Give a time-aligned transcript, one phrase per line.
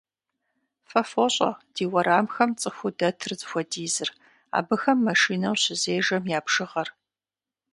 [0.89, 4.09] Фэ фощӀэ ди уэрамхэм цӀыхуу дэтыр зыхуэдизыр,
[4.57, 6.89] абыхэм машинэу щызежэм я бжыгъэр.